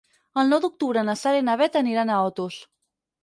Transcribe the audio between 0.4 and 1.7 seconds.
El nou d'octubre na Sara i na